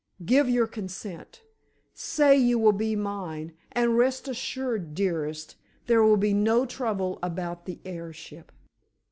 Give 0.25 0.49
your 0.49 0.65
consent; 0.65 1.43
say 1.93 2.35
you 2.35 2.57
will 2.57 2.71
be 2.71 2.95
mine, 2.95 3.53
and 3.71 3.99
rest 3.99 4.27
assured, 4.27 4.95
dearest, 4.95 5.57
there 5.85 6.01
will 6.01 6.17
be 6.17 6.33
no 6.33 6.65
trouble 6.65 7.19
about 7.21 7.67
the 7.67 7.77
'heirship. 7.85 8.51